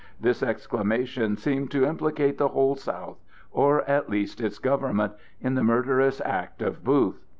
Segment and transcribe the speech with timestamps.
[0.19, 3.19] This exclamation seemed to implicate the whole South,
[3.51, 7.23] or at least its government, in the murderous act of Booth.